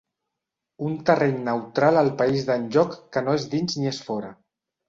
[0.87, 4.37] Un terreny neutral al país d'enlloc que no és dins ni és fora.